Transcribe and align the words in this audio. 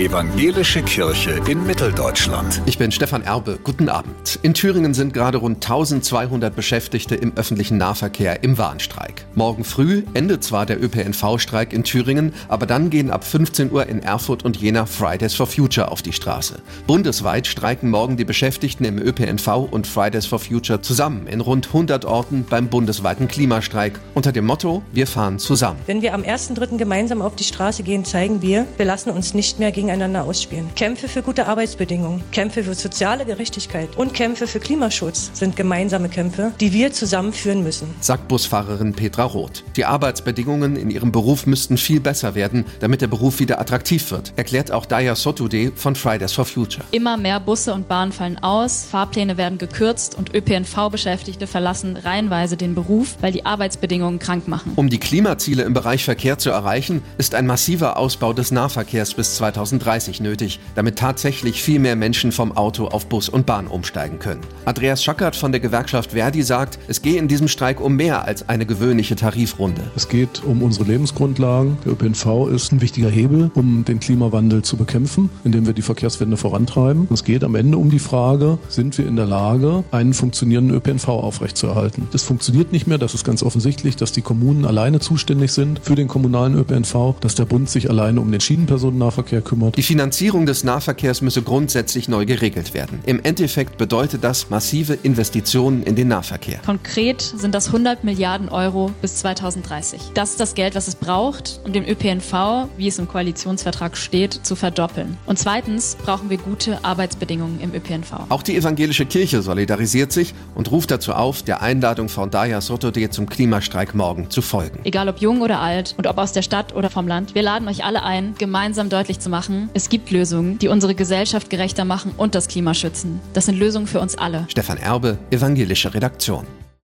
Evangelische 0.00 0.82
Kirche 0.82 1.40
in 1.46 1.64
Mitteldeutschland. 1.68 2.60
Ich 2.66 2.78
bin 2.78 2.90
Stefan 2.90 3.22
Erbe. 3.22 3.60
Guten 3.62 3.88
Abend. 3.88 4.40
In 4.42 4.52
Thüringen 4.52 4.92
sind 4.92 5.14
gerade 5.14 5.38
rund 5.38 5.64
1200 5.64 6.54
Beschäftigte 6.54 7.14
im 7.14 7.36
öffentlichen 7.36 7.78
Nahverkehr 7.78 8.42
im 8.42 8.58
Warnstreik. 8.58 9.24
Morgen 9.36 9.62
früh 9.62 10.02
endet 10.12 10.42
zwar 10.42 10.66
der 10.66 10.82
ÖPNV-Streik 10.82 11.72
in 11.72 11.84
Thüringen, 11.84 12.34
aber 12.48 12.66
dann 12.66 12.90
gehen 12.90 13.12
ab 13.12 13.22
15 13.22 13.70
Uhr 13.70 13.86
in 13.86 14.02
Erfurt 14.02 14.44
und 14.44 14.56
Jena 14.56 14.84
Fridays 14.84 15.34
for 15.34 15.46
Future 15.46 15.92
auf 15.92 16.02
die 16.02 16.12
Straße. 16.12 16.56
Bundesweit 16.88 17.46
streiken 17.46 17.88
morgen 17.88 18.16
die 18.16 18.24
Beschäftigten 18.24 18.84
im 18.84 18.98
ÖPNV 18.98 19.68
und 19.70 19.86
Fridays 19.86 20.26
for 20.26 20.40
Future 20.40 20.80
zusammen 20.82 21.28
in 21.28 21.40
rund 21.40 21.68
100 21.68 22.04
Orten 22.04 22.44
beim 22.50 22.66
bundesweiten 22.66 23.28
Klimastreik 23.28 24.00
unter 24.14 24.32
dem 24.32 24.44
Motto 24.44 24.82
Wir 24.92 25.06
fahren 25.06 25.38
zusammen. 25.38 25.78
Wenn 25.86 26.02
wir 26.02 26.14
am 26.14 26.22
1.3. 26.22 26.78
gemeinsam 26.78 27.22
auf 27.22 27.36
die 27.36 27.44
Straße 27.44 27.84
gehen, 27.84 28.04
zeigen 28.04 28.42
wir, 28.42 28.66
wir 28.76 28.86
lassen 28.86 29.10
uns 29.10 29.34
nicht 29.34 29.60
mehr 29.60 29.70
gegeneinander 29.86 30.24
ausspielen. 30.24 30.68
Kämpfe 30.74 31.08
für 31.08 31.22
gute 31.22 31.46
Arbeitsbedingungen, 31.46 32.22
Kämpfe 32.32 32.64
für 32.64 32.74
soziale 32.74 33.24
Gerechtigkeit 33.24 33.96
und 33.96 34.14
Kämpfe 34.14 34.46
für 34.46 34.60
Klimaschutz 34.60 35.30
sind 35.34 35.56
gemeinsame 35.56 36.08
Kämpfe, 36.08 36.52
die 36.60 36.72
wir 36.72 36.92
zusammen 36.92 37.32
führen 37.32 37.62
müssen. 37.62 37.94
Sagt 38.00 38.28
Busfahrerin 38.28 38.94
Petra 38.94 39.24
Roth. 39.24 39.62
Die 39.76 39.84
Arbeitsbedingungen 39.84 40.76
in 40.76 40.90
ihrem 40.90 41.12
Beruf 41.12 41.46
müssten 41.46 41.76
viel 41.76 42.00
besser 42.00 42.34
werden, 42.34 42.64
damit 42.80 43.02
der 43.02 43.08
Beruf 43.08 43.40
wieder 43.40 43.60
attraktiv 43.60 44.10
wird, 44.10 44.32
erklärt 44.36 44.70
auch 44.70 44.86
Daya 44.86 45.14
Sotude 45.14 45.72
von 45.74 45.94
Fridays 45.94 46.32
for 46.32 46.44
Future. 46.44 46.84
Immer 46.90 47.16
mehr 47.16 47.40
Busse 47.40 47.74
und 47.74 47.88
Bahnen 47.88 48.12
fallen 48.12 48.38
aus, 48.38 48.86
Fahrpläne 48.90 49.36
werden 49.36 49.58
gekürzt 49.58 50.16
und 50.16 50.34
ÖPNV-Beschäftigte 50.34 51.46
verlassen 51.46 51.96
reihenweise 51.96 52.56
den 52.56 52.74
Beruf, 52.74 53.16
weil 53.20 53.32
die 53.32 53.46
Arbeitsbedingungen 53.46 54.18
krank 54.18 54.48
machen. 54.48 54.72
Um 54.76 54.88
die 54.88 54.98
Klimaziele 54.98 55.62
im 55.62 55.74
Bereich 55.74 56.04
Verkehr 56.04 56.38
zu 56.38 56.50
erreichen, 56.50 57.02
ist 57.18 57.34
ein 57.34 57.46
massiver 57.46 57.96
Ausbau 57.96 58.32
des 58.32 58.50
Nahverkehrs 58.50 59.14
bis 59.14 59.36
2030 59.78 60.20
nötig, 60.20 60.60
damit 60.74 60.98
tatsächlich 60.98 61.62
viel 61.62 61.78
mehr 61.78 61.96
Menschen 61.96 62.32
vom 62.32 62.52
Auto 62.56 62.86
auf 62.86 63.06
Bus 63.06 63.28
und 63.28 63.46
Bahn 63.46 63.66
umsteigen 63.66 64.18
können. 64.18 64.40
Andreas 64.64 65.02
Schackert 65.02 65.36
von 65.36 65.52
der 65.52 65.60
Gewerkschaft 65.60 66.12
Verdi 66.12 66.42
sagt, 66.42 66.78
es 66.88 67.02
gehe 67.02 67.18
in 67.18 67.28
diesem 67.28 67.48
Streik 67.48 67.80
um 67.80 67.96
mehr 67.96 68.24
als 68.24 68.48
eine 68.48 68.66
gewöhnliche 68.66 69.16
Tarifrunde. 69.16 69.82
Es 69.96 70.08
geht 70.08 70.42
um 70.44 70.62
unsere 70.62 70.84
Lebensgrundlagen. 70.84 71.78
Der 71.84 71.92
ÖPNV 71.92 72.48
ist 72.48 72.72
ein 72.72 72.80
wichtiger 72.80 73.10
Hebel, 73.10 73.50
um 73.54 73.84
den 73.84 74.00
Klimawandel 74.00 74.62
zu 74.62 74.76
bekämpfen, 74.76 75.30
indem 75.44 75.66
wir 75.66 75.72
die 75.72 75.82
Verkehrswende 75.82 76.36
vorantreiben. 76.36 77.08
Es 77.12 77.24
geht 77.24 77.44
am 77.44 77.54
Ende 77.54 77.78
um 77.78 77.90
die 77.90 77.98
Frage, 77.98 78.58
sind 78.68 78.96
wir 78.98 79.06
in 79.06 79.16
der 79.16 79.26
Lage, 79.26 79.84
einen 79.90 80.14
funktionierenden 80.14 80.76
ÖPNV 80.76 81.08
aufrechtzuerhalten. 81.08 82.08
Das 82.12 82.22
funktioniert 82.22 82.72
nicht 82.72 82.86
mehr, 82.86 82.98
das 82.98 83.14
ist 83.14 83.24
ganz 83.24 83.42
offensichtlich, 83.42 83.96
dass 83.96 84.12
die 84.12 84.22
Kommunen 84.22 84.64
alleine 84.64 85.00
zuständig 85.00 85.52
sind 85.52 85.80
für 85.82 85.94
den 85.94 86.08
kommunalen 86.08 86.54
ÖPNV, 86.54 87.14
dass 87.20 87.34
der 87.34 87.44
Bund 87.44 87.68
sich 87.68 87.90
alleine 87.90 88.20
um 88.20 88.30
den 88.30 88.40
Schienenpersonennahverkehr 88.40 89.40
kümmert. 89.40 89.63
Die 89.72 89.82
Finanzierung 89.82 90.46
des 90.46 90.64
Nahverkehrs 90.64 91.20
müsse 91.20 91.42
grundsätzlich 91.42 92.08
neu 92.08 92.26
geregelt 92.26 92.74
werden. 92.74 93.00
Im 93.06 93.20
Endeffekt 93.22 93.78
bedeutet 93.78 94.24
das 94.24 94.50
massive 94.50 94.94
Investitionen 95.02 95.82
in 95.82 95.96
den 95.96 96.08
Nahverkehr. 96.08 96.58
Konkret 96.64 97.20
sind 97.22 97.54
das 97.54 97.68
100 97.68 98.04
Milliarden 98.04 98.48
Euro 98.48 98.90
bis 99.00 99.16
2030. 99.16 100.00
Das 100.14 100.30
ist 100.30 100.40
das 100.40 100.54
Geld, 100.54 100.74
was 100.74 100.88
es 100.88 100.94
braucht, 100.94 101.60
um 101.64 101.72
den 101.72 101.88
ÖPNV, 101.88 102.68
wie 102.76 102.88
es 102.88 102.98
im 102.98 103.08
Koalitionsvertrag 103.08 103.96
steht, 103.96 104.40
zu 104.42 104.56
verdoppeln. 104.56 105.16
Und 105.26 105.38
zweitens 105.38 105.96
brauchen 105.96 106.30
wir 106.30 106.38
gute 106.38 106.84
Arbeitsbedingungen 106.84 107.60
im 107.60 107.74
ÖPNV. 107.74 108.12
Auch 108.28 108.42
die 108.42 108.56
evangelische 108.56 109.06
Kirche 109.06 109.42
solidarisiert 109.42 110.12
sich 110.12 110.34
und 110.54 110.70
ruft 110.70 110.90
dazu 110.90 111.12
auf, 111.12 111.42
der 111.42 111.62
Einladung 111.62 112.08
von 112.08 112.30
Daya 112.30 112.60
Sotode 112.60 113.10
zum 113.10 113.28
Klimastreik 113.28 113.94
morgen 113.94 114.30
zu 114.30 114.42
folgen. 114.42 114.80
Egal 114.84 115.08
ob 115.08 115.18
jung 115.18 115.40
oder 115.40 115.60
alt 115.60 115.94
und 115.96 116.06
ob 116.06 116.18
aus 116.18 116.32
der 116.32 116.42
Stadt 116.42 116.74
oder 116.74 116.90
vom 116.90 117.06
Land, 117.06 117.34
wir 117.34 117.42
laden 117.42 117.68
euch 117.68 117.84
alle 117.84 118.02
ein, 118.02 118.34
gemeinsam 118.38 118.88
deutlich 118.88 119.20
zu 119.20 119.30
machen, 119.54 119.70
es 119.74 119.88
gibt 119.88 120.10
Lösungen, 120.10 120.58
die 120.58 120.68
unsere 120.68 120.94
Gesellschaft 120.94 121.50
gerechter 121.50 121.84
machen 121.84 122.12
und 122.16 122.34
das 122.34 122.48
Klima 122.48 122.74
schützen. 122.74 123.20
Das 123.32 123.46
sind 123.46 123.58
Lösungen 123.58 123.86
für 123.86 124.00
uns 124.00 124.16
alle. 124.16 124.46
Stefan 124.48 124.78
Erbe, 124.78 125.18
evangelische 125.30 125.94
Redaktion. 125.94 126.46